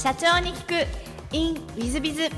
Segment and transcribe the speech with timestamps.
[0.00, 0.86] 社長に聞く。
[1.32, 2.28] In ウィズビズウ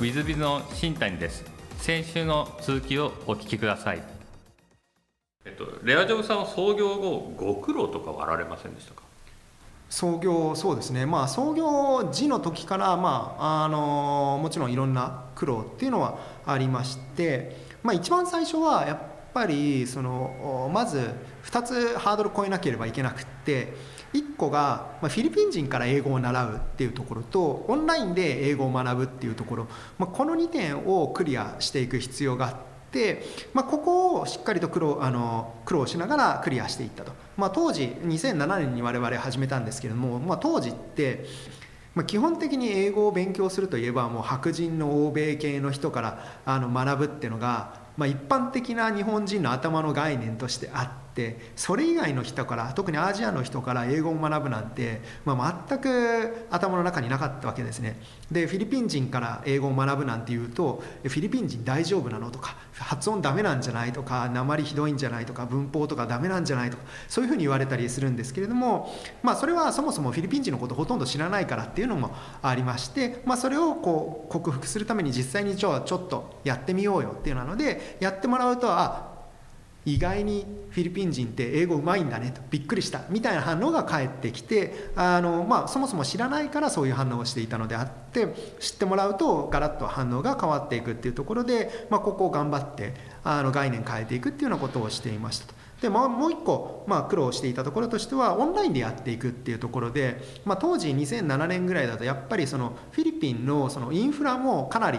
[0.00, 1.42] ィズビズの新谷です。
[1.78, 4.02] 先週の続きをお聞きください。
[5.46, 9.04] えっとレアジョブさんは創業後ご苦労とかはあられませんでしたか？
[9.88, 11.06] 創業そうですね。
[11.06, 18.98] まあ創業時の時からまああのもちろんいろんな苦労っていうのはありましてまあ一番最初はやっ
[19.32, 21.10] ぱりそのまず
[21.50, 23.72] 2つハードル超えなければいけなくって
[24.12, 29.66] 1個がフィリピン人から英語を習うっていうところとオンラインで英語を学ぶっていうところ、
[29.98, 32.56] ま、この2点をクリアしていく必要があっ
[32.90, 33.22] て、
[33.54, 41.24] まあ、ここをしっかりと苦労あの苦労しながらクリアしていったと、まあ、当時2007年に我々始めたんですけれども、まあ、当時って
[41.94, 51.07] ま、基本的に英語を勉強するといえばもう白人の欧米系の人からあの学ぶっていうのが、まあ、一般的な日本人の頭の概念としてあって。
[51.18, 58.00] ってそれ以外の人から特にアジアの人から英語を学ぶなんて、まあ、全く頭の中になかったわけですね。
[58.30, 79.17] でフィリピン人から英語を学ぶなんていうとフィリピン人大丈夫なのとか発音ダメなんじゃないとか鉛ひどいんじゃないとか文法とかダメなんじゃないとかそういうふうに言われたりするんですけれども、まあ、それはそもそもフィリピン人のことほとんど知らないからっていうのもありまして、まあ、それをこう克服するために実際にじゃあちょっとやってみようよっていうなのでやってもらうとあ
[79.94, 88.28] 意外にフィリピン人って英語うまいんだねとびっくりしたみたいな反応が返ってきてあの、まあ、そもそも知らないからそういう反応をしていたのであって
[88.60, 92.94] 知ってもらうとガラッと反応が変わっていくっていうところで、まあ、ここを頑張って
[93.24, 95.54] あの概念変えていくっていうようなことをしていましたと。
[95.80, 104.98] でもう一個、まあ、苦労していたところとしてはオンラインでやっていくっていうところで、まあ、当時2007年ぐらいだとやっぱりそのフィリピンのそのインフラもかなり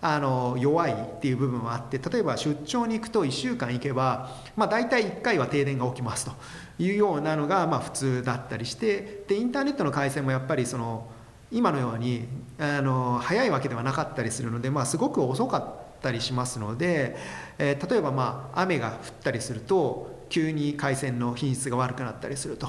[0.00, 6.32] あの弱いっていう部分はあって例えば出張に行くと1週間行けば、まあ、大体1回は停電が起きますと
[6.78, 11.08] いうようなのがま普通だったりしてでインターネットの回線もやっぱりその
[11.50, 17.16] 今のようにあの早いわけではなかったりするので、まあ、すごく遅かったりしますので、
[17.58, 22.68] えー、例えばまあ雨が降ったりすると急に回線の品質が悪くなったりすると。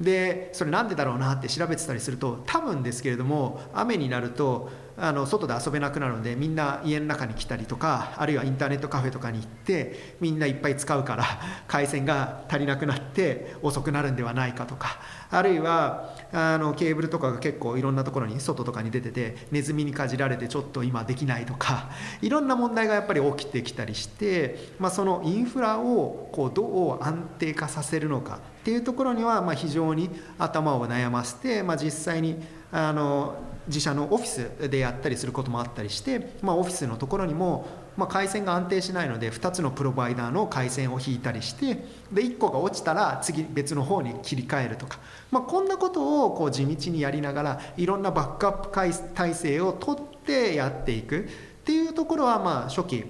[0.00, 4.68] でそれなんでだろうなって調べてたりすると多分ですけれども雨になると
[4.98, 11.24] あの外で遊べなくなるのでみんな家の中に来たりとかあるいはインターネットカフェとかに行ってみんないっぱい使うから
[11.68, 14.98] 回線が足りなくなって遅くなるんではないかとか
[15.30, 21.90] あるいはあのケーブルとかが結構いろんなところに外とかに出ててネズミにかじられてちょっと今できないとか
[22.22, 32.36] いろんな問題がやっぱり起きてきたりして、まあ、そのインフラをこうどう安定化させるのかっていうところにはま非常に頭を悩ませて、まあ、実際に
[32.78, 33.34] あの
[33.68, 37.66] 自社のオフィスでやったりすることもあったりして、まあ、オフィスのところにも、
[37.96, 41.76] まあ、回線が安定しないので2つのプロバイダーの回線を引いたりして
[42.12, 44.98] で1個が落ちたら次別の方に切り替えるとか、
[45.30, 51.22] まあ、こんなことをこう地道にやりながらいろんなバックアップ体制を取ってやっていくっ
[51.64, 53.04] ていうところはまあ初期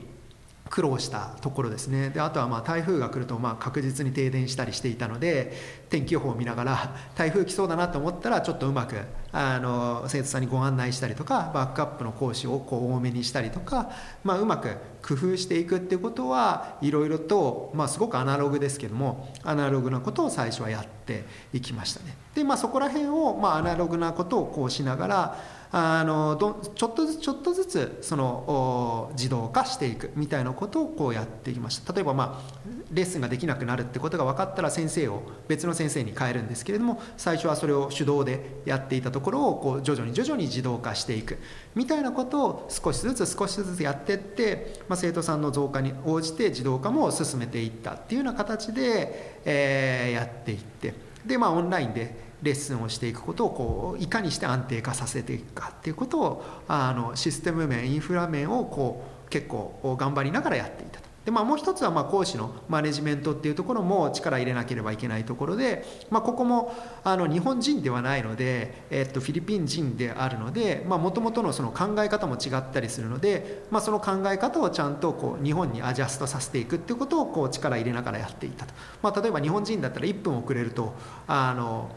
[0.68, 5.52] 苦労したところですねであとはまあ台風が来るとまあ確実に停電したりしていたので
[5.90, 8.96] 天気予報を見ながら 台風来そうだなと思ったらちょっとうまく
[9.32, 13.90] あの生徒さんにご案内したりとかバックアップの講師をこう多めにしたりとか、
[14.24, 14.76] まあ、うまく
[15.06, 22.16] 工夫していくっていうことはいろいろと、まあ、すごくアナログですけどもアナログなことを最初はやっていきましたね。
[22.34, 25.38] でまあそこら辺を、まあ、アナログなことをこうしながら
[25.72, 31.92] あのどちょっとずつちょっとずつその自動化していくみたいなことをこうやっていきました。
[31.92, 32.56] 例えばまあ
[32.92, 41.38] レッスンができなくなるってことが分かったら先生を別の先生に変えるんですけれども最初はそれを手動でやっていたところをこう徐々に徐々に自動化していく
[41.74, 50.94] みたいなことを少しずつ少しずつやっていって、まあ、生徒さんの増加に応じて自動化も進めていったっていうような形で、えー、やっていって。
[51.26, 61.06] でまあオンラインでレッスンをしていくことをこういかにして安定化させていくかっていうことをあのシステム面インフラ面をこう結構頑張りながらやっていたと。
[61.26, 66.72] でまあ、もう一つはま講師のマネジメントっていうところも力入れなければいけないところで、まあ、ここも
[67.02, 78.72] あの日本人ではないので、えっと、フィリピン人であるのでもともとの考え方も違ったりするので、まあ、その考え方をちゃんとこう日本にアジャストさせていくっていうことをこう力入れながらやっていたと、
[79.02, 80.94] ま、例えば日本人だったら1分遅れると
[81.26, 81.90] あの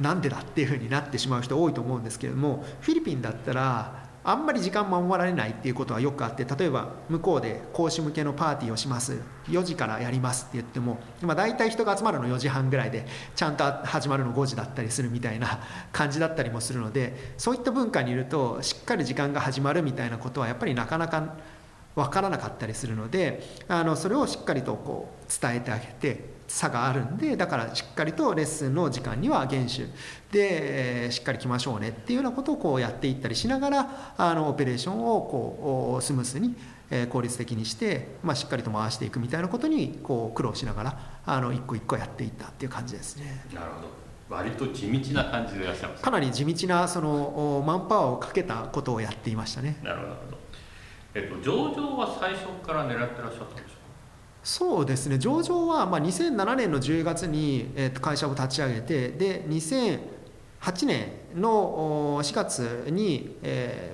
[0.00, 9.20] なんでだっていうふうになってしまう人多いと思うんですけれどもフィリピンだったらあんまり時間守られないっていうことはよくあって例えば向こうで講師向けのパーティーをします。
[9.48, 13.06] 4時からやりますって言っても今大体人が集まるの4時半ぐらいで
[13.36, 15.60] ちゃんと始まるの5時だったりするみたいな
[15.92, 21.36] 感じだったりもするのでそういった文化にいるとしっかり時間が始まるみたいなことはやっぱりなかなか
[21.94, 29.88] 分からなかったりするのであのそれをしっかりとこう伝えてあげて差があるんでだからしっかりとレッスンの時間には厳守。
[30.30, 36.54] で、えー、しっかり来ましょうねっていうようなことをこうやっていったりしながらあのオペレーションをこうスムースに
[36.90, 43.44] え効率的にして、まあ、しっかりと回していくみたいなことにこう苦労しながらあの一個一個やっていったっていう感じですね。
[43.52, 44.06] なるほど。
[44.28, 49.78] 割と地道な感じでいらっしゃいますかなり地道なそのマンパワーをかけたことをやっていましたね。
[49.84, 50.38] なるほど、
[51.14, 53.75] えっと、上場は最初から狙ってらっしゃったんでしょう
[54.46, 55.18] そうですね。
[55.18, 57.68] 上場はまあ2007年の10月に、
[58.00, 63.38] 会社を立ち上げてで2008年の4月に、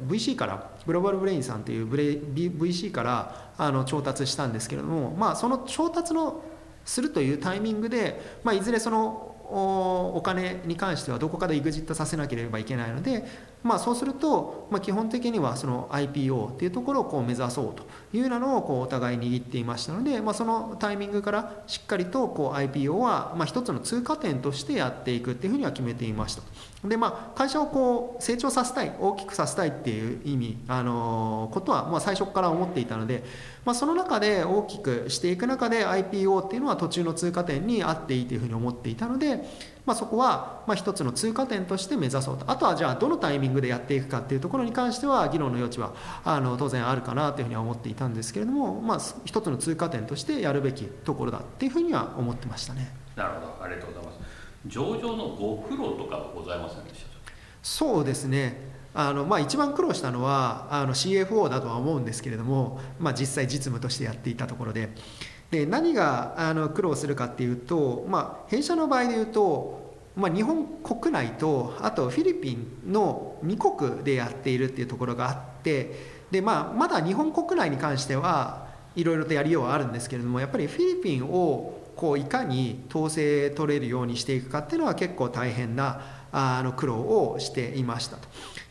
[0.07, 6.45] VC からグローバルブレインさんというブレ VC からあの調達したんですけれども、まあ、その調達の
[6.85, 13.25] するというタイミングで、まあ、いずれそのお金に関してはどこかでエグジットさせなければいけないので、
[13.63, 17.85] まあ、そうすると、まあ、基本的にはその IPO っていうところをこう目指そうと
[18.15, 26.43] いうようなのをこうお互い握っていましたので、まあ、そのタイミングからしっかりとこう IPO はまあ一つの通過点としてやっていくっていうふうには決めていました。
[26.85, 33.23] でまあ、会社をこう成長させたい大きくさせたいっていう意味、あのことはまあ最初から思っていたので、
[33.65, 39.49] まあ、その中で大きくしていく中で IPO っていうのは途中の通過点にあっていいというふうに思っていたので、
[39.87, 42.51] まあ、そこはまあ一つの通過点として目指そうと。
[42.51, 45.95] あとはじゃあどのタイミングでやっていくかっていうところに関しては議論の余地は
[46.25, 52.93] あの当然あるかなというふうには思っていたんですけれども、まあ、一つの通過点としてやるべきところだっていうふうには思ってましたね。
[53.15, 53.65] なるほど。
[53.65, 54.22] ありがとうございます。
[54.67, 57.09] 上場のご苦労とかはございませんでした？
[57.63, 58.73] そうですね。
[58.95, 64.91] あのまあ、一番苦労したのはあの CFO だとは思うんですけれども、まあ、実際実務としてやっていたところで。
[65.51, 75.95] で何があの苦労するかっていうと、まあ、弊社の場合でいうと、まあ、日本国内とあとフィリピンの2国でやっているっていうところがあって
[76.31, 78.67] で、まあ、まだ日本国内に関しては
[78.97, 86.01] いろいろとやりようはあるんですけれどもやっぱりフィリピンをこういかに統制取れるようにしていくかっていうのは結構大変な
[86.33, 88.29] あの苦労をしていましたと。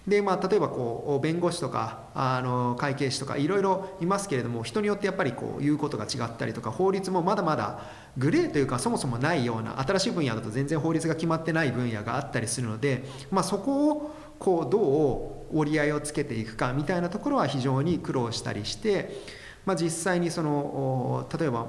[0.07, 7.81] でまあ、例えばこう弁護士とかあの会計士とかいろいろいますけれども人によってやっぱりこう言うことが違ったりとか法律もまだまだ
[8.17, 19.21] グレーというかそもそもないような新しい分野だと全然法律が決まってない分野があったりするので、まあ、そこをこうどう折り合いをつけていくかみたいなところは非常に苦労したりして、
[19.67, 21.67] まあ、実際にその例えば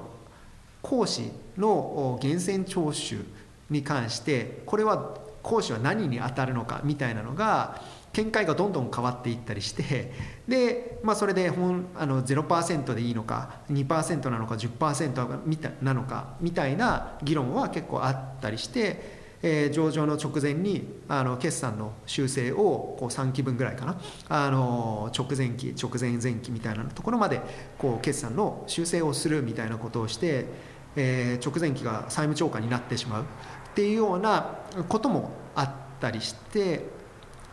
[0.82, 3.24] 講師の源泉徴収
[3.70, 7.80] に関してこれは講師は何に当たるのかみたいなのが
[8.12, 10.12] 見解がどんどん変わっていったりして
[10.46, 23.98] で、まあ、それで本あの0%でいいのか2%なのか10%なのかみたいな議論は結構あったりして、えー、上場の直前にあの決算の修正をこう3期分ぐらいかな
[24.28, 27.40] あの直前期直前前期みたいなところまで
[27.78, 33.26] こう決算の修正をするみたいなことをして、えー、直前期が債務超過になってしまうっ
[33.74, 34.58] ていうような
[34.88, 37.02] こともあったりして。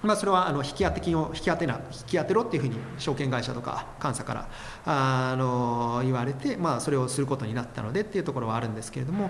[0.01, 4.49] まあ、それはあの引き当て金を引き当てな引き当てろっていうふうに証券会社とか監査から
[4.85, 9.29] あの言われて、まあ、それをすることになったのでっていうところはあるんですけれども、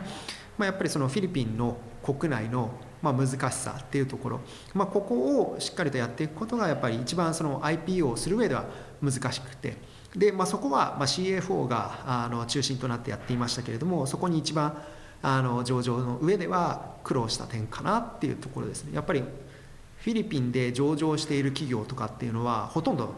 [0.58, 2.72] まあ、やっぱりそのフィリピンの国内の
[3.02, 4.42] まあ難しさっていうところ、
[4.76, 8.66] まあ、ここをしっかりとやっていくことがやっぱり一番その IPO をする上では
[9.02, 9.78] 難しくて
[10.16, 14.82] で、まあ、そこはまあ CFO があの中心となってやっていましたけれどもそこに一番
[15.22, 18.96] あの上場の上では苦労した点かなっていうところですね。
[18.96, 23.14] やっぱりフィリピンで上場している企業とかっていうのはほとんど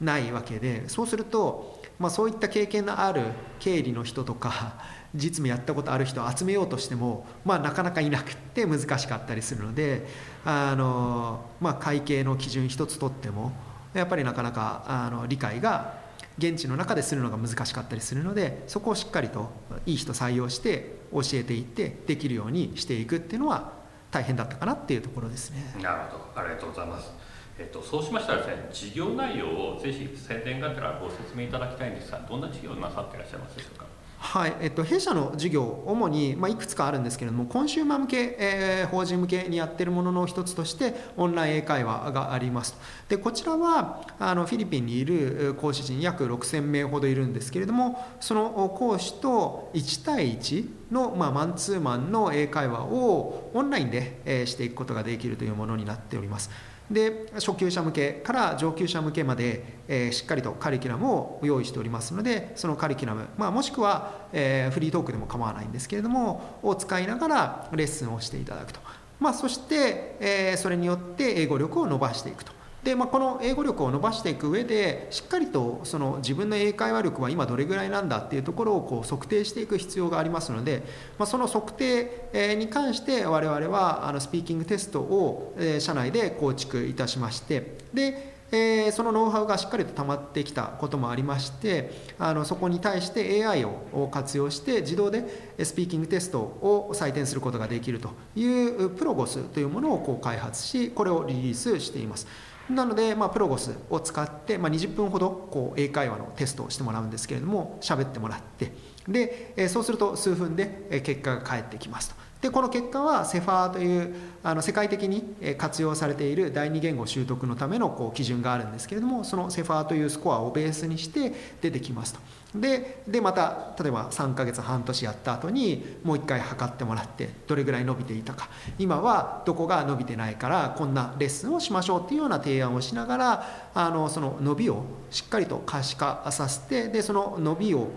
[0.00, 3.22] ないわけでそうすると、まあ、そういった経験のある
[3.58, 4.74] 経理の人とか
[5.14, 10.06] 実務やったことある人を集めようとしても、まあ、なかなかいなくって難しかったりするので
[10.44, 13.52] あの、まあ、会計の基準一つとっても
[13.94, 16.01] やっぱりなかなかあの理解が
[16.38, 19.50] 現地の中でするのが難しかったりするのでそこをしっかりと
[19.86, 23.72] いい人採用して教えていってできるようにしていくっていうのは
[24.10, 25.74] 大変だったかなっていうところですね。
[25.82, 27.12] なるほどありがとうございます。
[27.58, 33.84] えっと、そうしましたらですね事業内容をぜひ宣伝がてらご説明いただきたいんですがどんな事業をなさっていらっしゃいますでしょうか？
[34.22, 42.76] はいえっと、弊社の事業主に、まあ、いくつかあるんですけれどもコンシューマー向け、えー、法人向けにやってるものの一つとしてオンライン英会話があります
[43.08, 56.71] でこちらはあのフィリピンにいる講師陣約6000名ほどいるんですけれどもその講師と1対1の、まあ、マンツーマンの英会話をオンラインで、えー、していくことができるというものになっております。
[56.90, 68.80] で初級者向けから上級者向けまで、えー、しっかりとカリキュラムを用意しておりますのでそのカリキュラム、まあ、もしくは、えー、フリートークでも構わないんですけれどもを使いながらレッスンをしていただくと、
[69.20, 72.61] まあ、そして、えー、それによって英語力を伸ばしていくと。
[72.84, 80.82] で、まあ、この英語力を伸ばしていく上でしっかりとその自分の英会話力は今どれぐらいなんだっていうところをこう測定していく必要がありますので、
[81.18, 95.24] まあ、その測定に関して我々はあのスピーキングテストを社内で構築いたしましてでえー、そのノウハウがしっかりと溜まってきたこともありましてあのそこに対して AI を活用して自動で
[95.64, 102.26] スピーキングテストを採点することができるというプロゴスというものをこう開発しこれをリリースしています。
[102.70, 108.72] なので、まあ、プロゴスを使って、まあ、20分ほどこう英会話のテストをしてもらうんですけれども喋ってもらって
[109.08, 115.22] でそうすると数分で結果が返ってきますとでこの結果はセファーというあの世界的に
[115.56, 122.20] 活用されている第二言語習得のためのこう基準があるんですけれどもそのセファーというスコアをベースにして出てきますと。
[122.54, 128.48] ででまた例えば3ヶ月半年やった後にもう一回測ってもらってどれぐらい伸びていたか。
[128.78, 137.88] 今はどこが伸びてないからこんなレッスンをしましょうっていうような提案をしながらあのその伸びをしっかりと可視化させてでその伸びを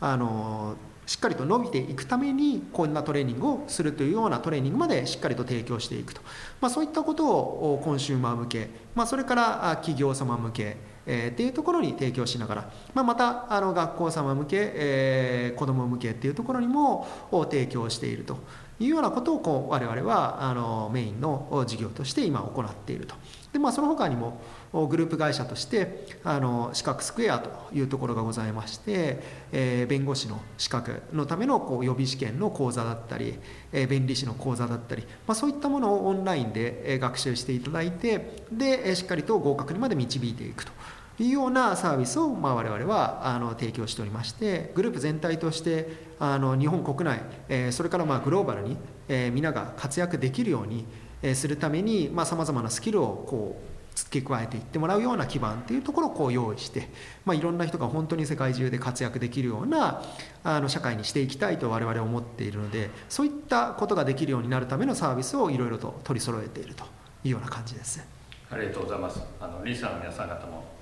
[0.00, 0.76] あの
[1.06, 6.20] しっかりと伸びていくためにこんなトレーニングをするというようなトレーニングまでしっかりと提供していくと、
[6.60, 10.76] まあ、そういったことをコンシューマー向け、まあ、それから企業様向け
[11.06, 17.06] えー、っていうところに提供しながら、まあ、またあの学校様向け、えー、子ども向けっていうところにも
[17.50, 18.38] 提供していると
[18.78, 23.14] いうようなことをこう我々はあのメインの事業として今行っていると。
[23.52, 24.38] でまあ、その他にも
[24.72, 33.38] グループ会社としてあの資格スクエアというところがございまして、えー、弁護士の資格のためのこう予備試験の講座だったり、
[33.72, 40.72] えー、弁理士の講座だったり、まあ、そういったものをオンラインで学習していただいてでしっかりと合格にまで導いていくと。
[41.18, 48.76] いうようなサービスを、まあ、我々はあの提供しておりましてグループ全体としてあの日本国内、え、それからまあグローバルに、
[49.08, 50.86] えー、皆が活躍できるように、
[51.22, 56.88] え、するためにさまざ、まなスキルをこう付け加えていってもらうような基盤っていうところをこう用意して、
[57.24, 60.02] まあ、いろんな人が本当に世界中で活躍できるような
[60.44, 66.84] あの社会にしていきたいと我々は思っているのでそういったことができるようになるためのサービスをいろいろと取り揃えていると
[67.24, 68.06] いうような感じです。
[68.50, 69.20] ありがとうございます。
[69.40, 70.75] あのリーサーの皆さん方も、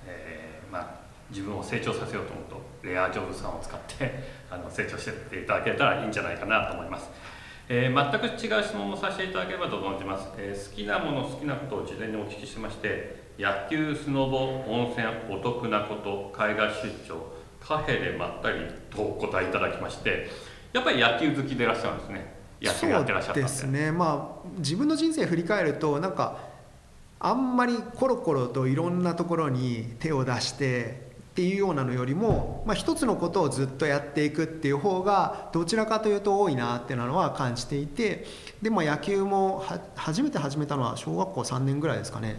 [0.75, 2.45] まあ自分を成長させようと思う
[2.83, 7.09] とレアジョブさんを使って あの成長していただけたらいいんじゃないかなと思います。
[7.67, 17.25] えー、全く違う質問もさせていただければと存じます、えー、好きなもの好きなことを事前にお聞きしまして野球スノボ温泉お得なこと海外出張
[17.59, 20.29] カフェでまったりとお答えいただきまして
[20.73, 22.35] やっぱり野球好きでいらっしゃるんですね。
[22.61, 23.91] 野球やってらっしゃったんですね。
[23.91, 26.37] まあ自分の人生振り返るとなんか
[27.19, 38.25] あんまりコロコロといろんなところに手を出してっていうようなのよりも、まあ、一つのことをずっとやっていくっていう方がどちらかというと多いなっていうのは感じていて
[38.61, 42.37] で、まあ、野球も初めて始めたのは小学校3年ぐらいですかね。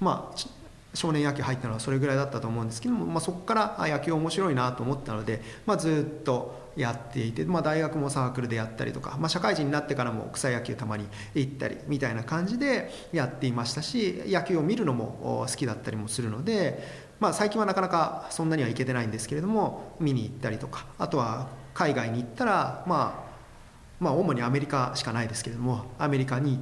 [0.00, 0.61] まあ
[0.94, 23.32] 少年野球入ったのはそれぐらいだったと思うんですけども、まあ、そこから野球面白いなと思ったので、まあ、ずっとやっていて、まあ、大学もサークルでやったりとか、まあ、社会人になってからも草野球たまに行ったりみたいな感じでやっていましたし野球を見るのも好きだったりもするのでまあ、最近はなかなかそんなには行けてないんですけれども見に行ったりとかあとは海外に行ったら、まあ、
[24.00, 26.58] まあ主にアメリカしかないですけれどもアメリカに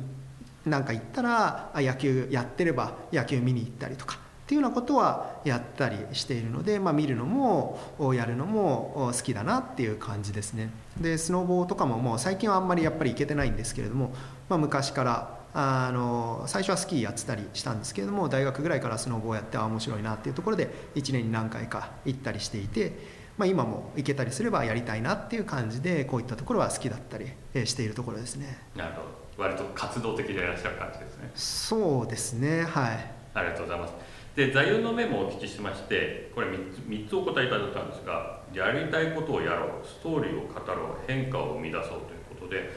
[0.66, 4.18] なんか行ったら野球やってれば野球見に行ったりとか
[4.50, 7.78] っていうようなことはやったりしているので、まあ、見るのも
[8.16, 10.70] やるのも好きだなっていう感じですね。
[11.00, 14.12] でスノボーとかももう最近はあんまりやっぱり行けてないんですけれども、
[14.48, 22.98] まあ、昔からあの最初はスキーやってたりしたんですけれども大学ぐらいからスノボをやってあ面白いなっていうところで1年に何回か行ったりしていて、
[23.38, 27.28] まあ、今も行けたりすればやりたいなっていう感じでこういったところは好きだったり
[27.66, 28.58] しているところですね。
[28.74, 29.44] なるほど。
[29.44, 31.30] 割と活動的でいらっしゃる感じですね。
[31.36, 33.20] そうですねはい。
[33.34, 33.94] ありがとうございます
[34.36, 42.00] で座右の銘もお聞きしましてこれ 3, 3つお答えいただいたんですがやりたいことをやろうストーリーを語ろう変化を生み出そうという
[42.40, 42.70] ことで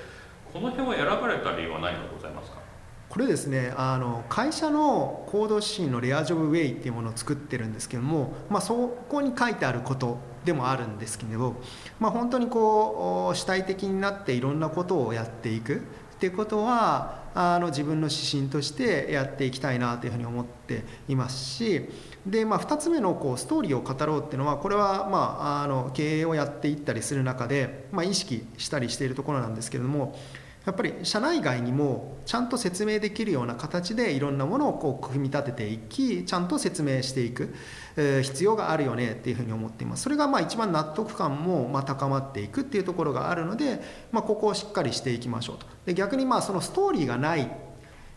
[0.51, 2.57] この辺を選ばれた理由は何かございますか？
[3.10, 11.55] これですねあの会社の行動指針のレアジョブウェイっていうものを作ってるんですけども、まあ、そこに書いてあることでもあるんですけど、
[12.00, 15.83] まあ、本当にこう主体的になっていろんなことをやっていく。
[16.23, 21.81] ってことはあの自分の指針としてやっていきたいなというふうに思っていますし
[22.25, 30.17] で、まあ、2つ目のこうストーリーを語ろうっていうのはこれは、まあ、あの経営をやっていったりする中で、まあ、意識したりしているところなんですけれども
[30.65, 37.53] やっぱり社内外にもちゃんと説明できるような形でいろんなものをこう組み立てていきちゃんと説明していく、
[37.98, 40.03] え、必要があるよねっていうふうに思っています。
[40.03, 45.65] それがまあ一番納得感もま高まっていくっていうところがあるので、まあ、ここをしっかりしていきましょうと。
[45.86, 47.48] で逆にまあそのストーリーがないっ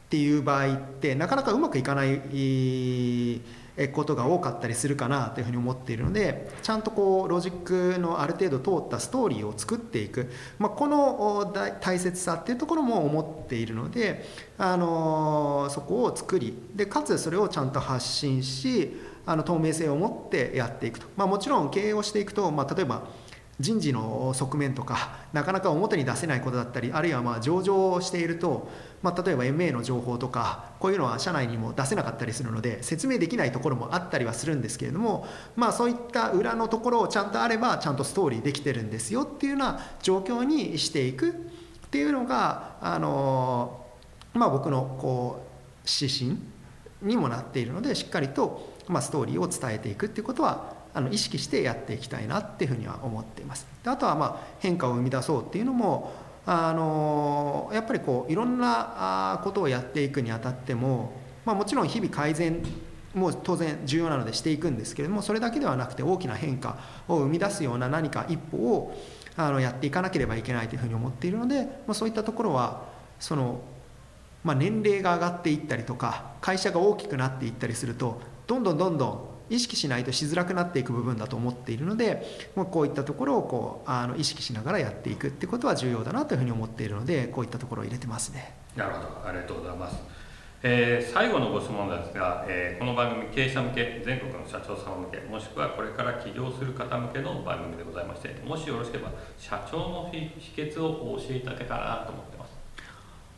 [0.09, 3.43] ていう場合ってなかなかうまくいかない
[3.92, 14.25] ことが多かったりするかなというふうに思っているのでちゃんとこうロジックのある程度通ったストーリーを作っていく、まあ、この大切さっていうところも思っているので、
[14.56, 23.02] あのそこを作りでかつそれをちゃんと発信しあの透明性を持ってやっていくと、まあ、もちろん経営をしていくと、まあ、例えば
[23.58, 28.68] 人事の側面とかなかなか表に出せないことだったりあるいはまあ上場をしていると、
[29.02, 41.32] まあ、例えば MA の情報とかこういうのは社内にも出せなかったりするので説明できないところもあったりはするんですけれども、まあ、そういった裏のところをちゃんとあればちゃんとストーリーできてるんですよっていうような状況にしていくっ
[41.90, 43.86] ていうのがあの、
[44.34, 45.46] まあ、僕のこ
[45.84, 46.38] う指針
[47.00, 53.67] にもなっているのでしっかりと、まあ、ストーリーを伝えていくっていうことはあの意識してやっていきたいなっていうふうには思っています。
[53.85, 56.15] であとはまあ変化を生み出そうっていうのも
[56.47, 61.12] あのやっぱりこういろんなことをやっていくにあたっても、
[61.45, 62.62] まあ、もちろん日々改善
[63.12, 68.97] も当然重要なのでしていくんですけれどもそれだけではなくて大きな変化を生み出すような何か一歩を
[69.37, 72.85] あのやっていかなければいけないというふうに思っているので、まあ、そういったところは
[73.21, 73.61] その、
[74.43, 82.25] まあ、年齢が上がっていったりとか会社が大きくなっていったりするとどんどんどんどん意識しないとしづらくなっていく部分だと思っているので
[82.55, 88.55] こういったところをこうあの意識しながらやっていくってことは重要だなというふうに思っているのでこういったところを入れてますね。
[88.76, 90.17] なるほどありがとうございます。
[90.62, 102.53] えー、最後のご質問ですが、えー、この番組経営者向け全国の社長様向けもしくはこれから起業する方向けの番組でございましてもしよろしければ社長の秘訣をお教えいただけたらなと思ってます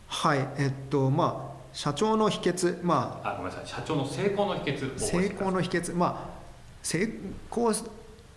[0.06, 3.66] はいえっとまあ社長の秘訣まああごめんなさい。
[3.66, 6.38] 社長の成功の秘訣成功の秘訣まあ
[6.82, 7.08] 成
[7.50, 7.72] 功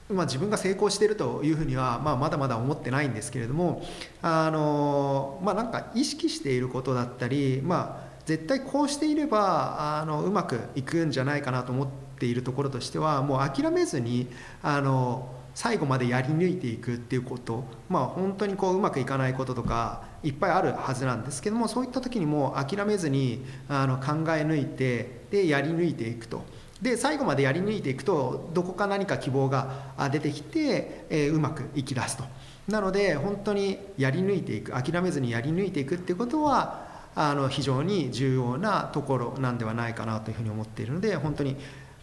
[0.09, 3.81] まあ、自分が成功しているというふうには、まあ、まだまだ思ってないんですけれども
[4.21, 11.87] あの、まあ、なんか意識していることだったり、まあ、絶対こうしていればあのうまくいくんじゃないかなと思っ
[12.19, 14.27] ているところとしてはもう諦めずに
[14.61, 26.41] あの最後までやり抜いていくっていうこと、まあ、本当にこううまくいかないこととかいっぱいあるはずなんですけどもそういった時にも諦めずにあの考え抜いてでやり抜いていくと。
[26.81, 32.23] で最後までやり抜いていくとどこか何か希望が出てきて、えー、うまくいきだすと
[32.67, 41.55] なので本当にやり抜いていく諦めずにやり抜いていくっていうことはあの非常に重要なところなんではないかなというふうに思っているので本当に、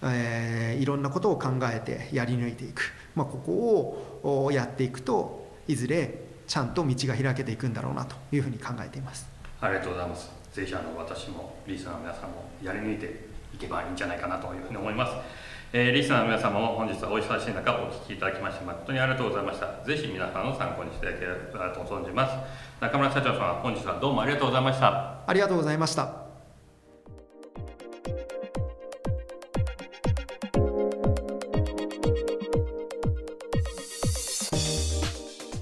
[0.02, 9.28] えー、いろんなことを考えてやり抜いていく、まあ、ここをやっていくといずれちゃんと道が開けていくんだろうなというふうに考えています。
[9.60, 10.30] ありがとうございます。
[10.52, 15.12] ぜひあの私もリスナーの皆さんもやり抜いていけばいいんじゃないかなというふうに思います、
[15.72, 19.84] えー、リスナーの皆様も本日はお忙しい中お聞きいただきまして誠にありがとうございました。
[19.84, 22.34] ぜひ皆さんの参考にしていただければと存じます。
[22.80, 25.20] 中村社長様本日はどうもありがとうございました。
[25.26, 26.27] ありがとうございました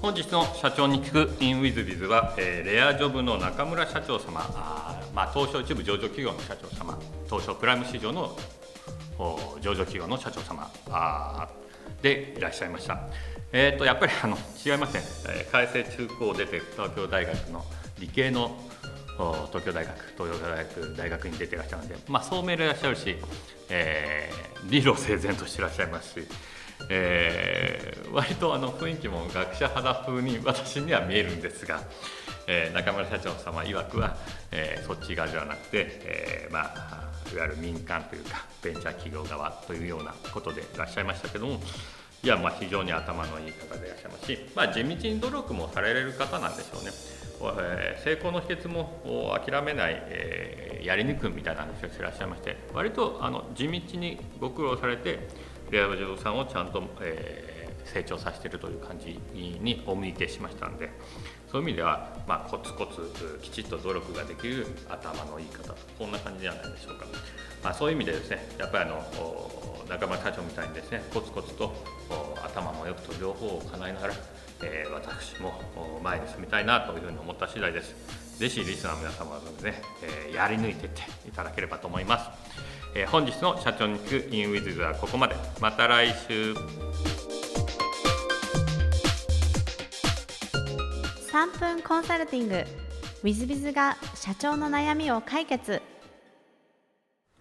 [0.07, 8.37] 本日の社長に聞く in with biz は、えー、レアジョブの中村社長様あ、まあ、東証一部上場企業の社長様東証プライム市場の
[9.59, 11.49] 上場企業の社長様あ
[12.01, 13.01] でいらっしゃいました。
[13.51, 17.65] えーと、やっぱりあの違いますね、えー、改正中高を出て東京大学の
[17.99, 18.57] 理系の
[19.49, 23.17] 東京大学東洋大学大学に出てらっしゃるので、まあ、聡明でいらっしゃるし、
[23.67, 26.25] えー、理路整然としていらっしゃいますし
[26.89, 31.81] えー、割とあの雰囲気も学者肌風に私には見えるんですが、
[32.47, 34.15] えー、中村社長様曰くは、
[34.51, 41.59] えー、そっち側ではなくて、えー、まあいわゆる民間というかベンチャー企業側というようなことでいらっしゃいましたけども
[42.23, 46.91] いやまあ非常に頭のいい方でいらっしゃいますし、まあ、地道に努力もされる方なんでしょうね。
[47.39, 55.19] えー、成功の秘訣も諦めない、えー、やり抜くいみたいな話をしていらっしゃいまして割とあの地道にご苦労されて
[55.71, 60.89] レアジさんをちゃんと、えー、成長させているという感じにお見受けしましたんで
[61.51, 67.05] そういう意味では、まあ、コツコツきちっと努力ができる頭のいい方こんな感じではないでしょうか、
[67.63, 69.03] まあ、そういう意味でですねやっぱりあの
[69.89, 71.73] 仲間社長みたいにですねコツコツと
[72.43, 74.13] 頭もよくと両方を叶えながら、
[74.63, 75.53] えー、私も
[76.03, 78.37] 前に進みたいなというふうに思った次第です。
[78.37, 79.81] ぜひリスナーの皆様はですね、
[80.27, 82.29] えー、やり抜いていっていただければと思います。
[82.95, 85.35] えー、本日の社長に聞く in with はここまで。
[85.59, 86.53] また来週。
[91.31, 92.55] 3分コンサルティング。
[92.55, 92.65] w
[93.23, 95.81] i z b i が社長の悩みを解決。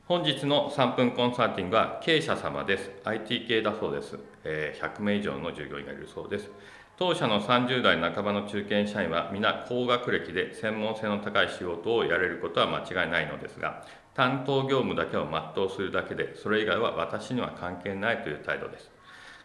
[0.06, 2.90] 本日の3分コンサルティングは経営者様です。
[3.04, 6.50] IT 系だそうです、えー、100名以上の従業員がいるそうです。
[6.98, 13.84] 当社の30代半ばの中堅社員は皆高学歴で専門性の高い仕事をやれることは間違いないのですが
[14.16, 18.90] 担当業務だけを全うするだけでそれ以外は私には関係ないという態度です。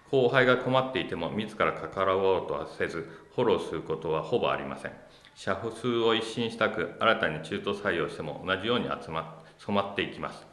[0.09, 4.91] 後輩が困っていても自ら関わろうとはせずフォローすることはほぼありません。
[5.35, 10.47] 社数を一新したく新たに中途採用しても同じように集ま染まっていきます。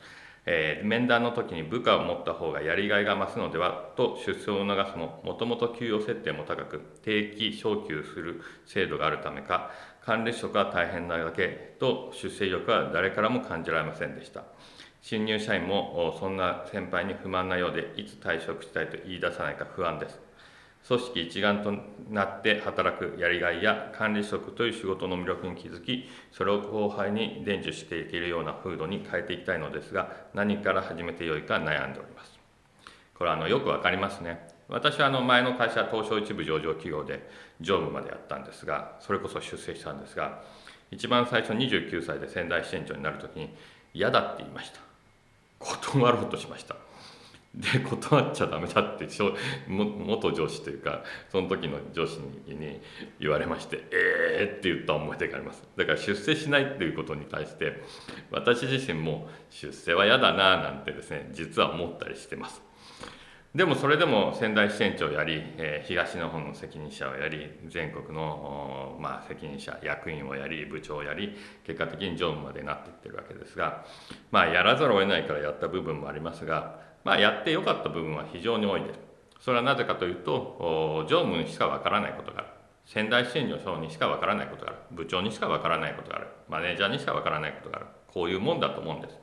[0.50, 9.70] えー、面談の時に部下を持った方がやりがいが増すのではと出世を促すももともと給与設定も高く定期昇給する制度があるためか
[10.08, 14.42] 管理職は大変なだけと出世意欲は誰からも感じられませんでした。
[15.02, 20.18] 新入社員もそんな先輩に不満なようでいつ退職したいと言い出さないか不安です。
[20.86, 21.74] 組織一丸と
[22.08, 32.38] なって働くやりがいや管理職という仕事の魅力に気づきそれを後輩に伝授していけるような風土に変えていきたいのですが何から始めてよいか悩んでおります。
[33.14, 34.47] これはあのよく分かりますね。
[34.68, 37.28] 私はあの前の会社東証一部上場企業で
[37.60, 40.42] 常務までやったんですがそれこそ出世したんですが
[40.90, 43.54] 一番最初29歳で仙台支店長になる時に
[43.94, 44.80] 嫌だって言いました。
[45.60, 46.76] 断ろうとしました。
[47.54, 49.08] で断っちゃダメだって
[49.66, 51.02] 元上司というか
[51.32, 52.80] その時の上司に
[53.18, 55.62] 言われまして「ええー!」って言った思い出があります。
[55.76, 57.82] だから出世しないっていうことに対して
[58.30, 62.67] 私自身も出世は嫌だななんてですね実は思ったりしてます。
[63.54, 71.34] でもそれでも仙台支店長をやり、えー、東日本の責任者をやり全国の、まあ、責任者役員をやり部長をやり
[71.64, 73.84] 結果的に常務までなっていってるわけですが
[74.30, 79.00] まあやらざるを得ないからやった部分もありますがまあ、やってよかった部分は非常に多いです。
[79.40, 82.48] それはなぜかというと、常務にしかわからないことがある。
[82.84, 84.80] 仙台支店長にしかわからないことがある。
[84.90, 86.26] 部長にしかわからないことがある。
[86.50, 87.86] マネージャーにしかわからないことがある。
[88.08, 89.16] こういうもんだと思うんです。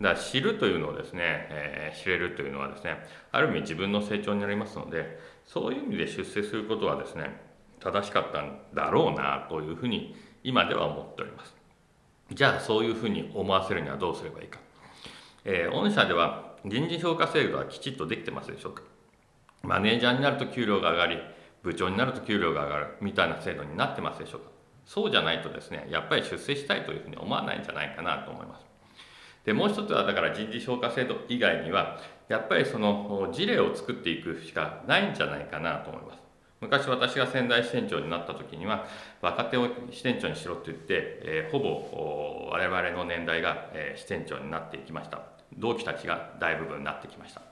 [0.00, 2.98] だ知るというのをですね、えー、知れるというのはですね、
[3.32, 7.40] ある意味自分の成長になりますので、そういう意味で出世することはですね、
[7.80, 11.54] 正しかったんだろうなというふうに今では思っております。
[12.32, 14.58] じゃあそういうふうに思わせるにはどうすればいいか。
[15.44, 18.82] えー、御社では人事評価制度はきちっとできてますでしょうか
[19.62, 21.18] マネージャーになると給料が上がり
[21.62, 24.46] 部長になると給料が上がるみたいな制度になってますでしょうか
[24.86, 28.64] そうじゃないとですねやっぱり出世したいというふうに思わないんじゃないかなと思います
[29.44, 36.24] でもう一つはだから人事評価制度以外にはやっぱりその事例を作っていくしかないんじゃないかなと思います。
[36.60, 38.86] 昔私が仙台支店長になった時には
[39.20, 40.86] 若手を支店長にしろって言って、
[41.22, 45.20] えー、ほぼ我々の年代が、えー、支店長になっていきました。
[45.58, 47.42] 同期たちが大部分になってきました。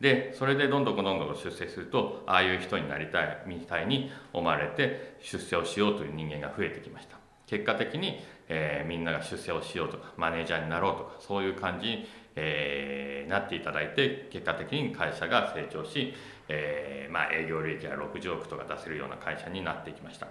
[0.00, 7.22] でそれでどんどんどんどん出世するとああいう人になりたいみたいに思われて出世をしようという人間が増えてきました。
[7.46, 8.18] 結果的に、
[8.54, 16.12] えー、みんなが出世をしようとかマネージャーになろうとかそういう感じに、えー、なっていただいて結果的に会社が成長し、
[16.48, 20.26] えー、まあ、営業利益が60億とか出せるような会社になっていきました、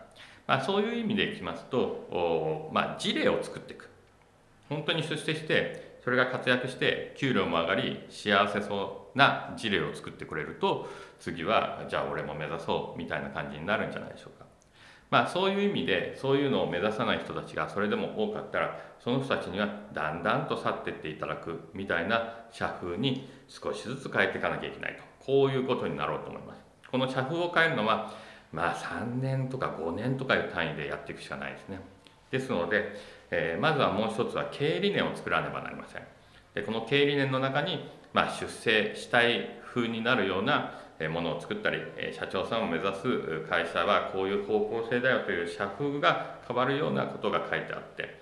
[0.45, 3.89] まあ、そういう意味でいきますと、まあ、事例を作っていく
[4.69, 10.87] 本当に出世してそれが活躍して給料も上がり幸せそうな事例を作ってくれると
[11.19, 14.50] 次はじゃあ俺も目指そうみたいな感じになるんじゃないでしょうか。
[15.11, 26.61] まあそういう意味でそういうのを目指さない人たちがそれでも多かったらその人たちにはだんだんと去っていっていただくみたいな社風に少しずつ変えていかなきゃいけないとこういうことになろうと思います。
[26.89, 28.11] この社風を変えるのは
[28.51, 31.79] まあ3年とか5年とかいう単位でやっていくしかないですね。
[32.31, 32.95] ですので
[33.31, 36.03] えー、まずはもう一つは経営理念を作らねばなりません
[36.53, 41.79] でこの経営理念の中に、まあ、出世したい風になるようなものを作ったり
[42.17, 48.19] 社長さんを目指す会社はこういう方向性だよという社風が変わるようなことが書いてあって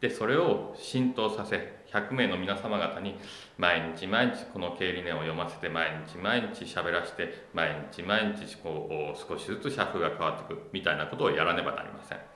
[0.00, 3.14] でそれを浸透させ100名の皆様方に
[3.56, 12.31] 毎日毎日この経理念を読ませて毎日毎日喋らせて毎日毎日こう少しずつ社風が変わっていくみたいなことをやらねばなりません。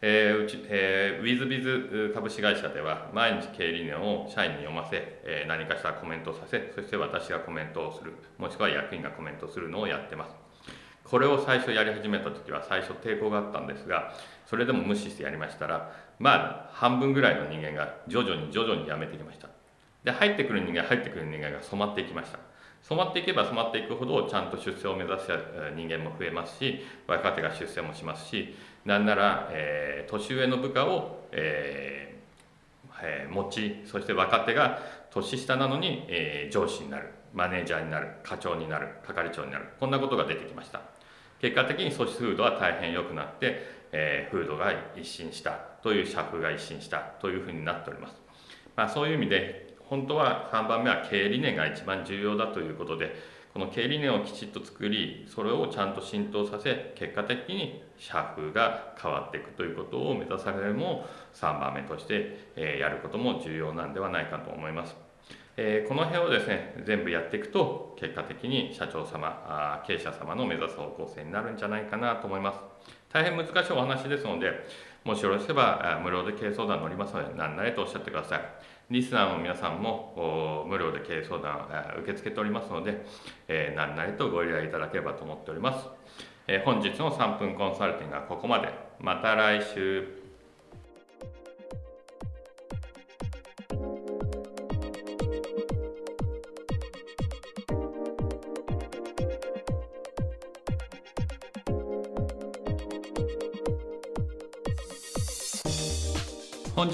[0.00, 10.36] えーうちえー、ウィズビズ株式会社では毎日経営理念を社員に読ませ、えー、何かしらコメントさせそして私がコメントをするもしくは役員がコメントするのをやってます。
[11.02, 14.12] これを最初やり始めた時は最初抵抗があったんですが
[14.46, 19.48] それでも無視してやりましたらまあ半分ぐらいの人間が徐々に徐々にやめてきました。
[20.04, 22.38] で入ってくる人間入ってくる人間が染まっていきました。
[22.82, 25.26] 染まっていけば染まっていくほどちゃんと出世を目指す
[25.74, 28.54] 人間も増えますし若手が出世もしますし
[28.88, 34.78] なんなら、えー、年上の部下を、えーえー、持ちそして若手が
[35.10, 40.80] 年下なのに、えー、上司になるマネージャーになる課長になる係長になるこんなことが出てきました。
[41.38, 45.50] 結果的に組織風土は大変良くなって、えー、風土が一新した
[45.82, 48.14] という社風が一新したというふうになっております、
[48.74, 53.14] まあ、そういう意味で本当は3番目は経営理念が一番重要だということで
[53.58, 64.94] この経理念をきちっと作りそれをちゃんと浸透させ結果的に社風が変わっていくということを目指されるも3番目として、えやることも重要なんではないかと思います。
[65.56, 72.60] えこの辺をですね全部やっていくと結果的に社長様あ経営者様の目指す方向性になるんじゃないかなと思います
[73.12, 74.52] 大変難しいお話ですので
[75.02, 78.40] もしよろしければ無料で経営相談乗りますので何なりとおっしゃってください
[78.90, 81.68] リスナーの皆さんも無料で経営相談
[82.02, 83.04] 受け付けておりますので、
[83.46, 85.86] え何なりとご依頼いただければと思っております、
[86.46, 88.72] え本日の3分コンサルティングはここまで。
[89.00, 90.17] また来週。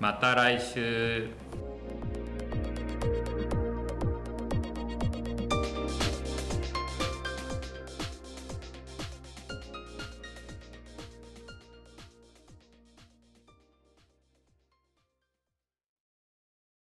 [0.00, 1.28] また来週。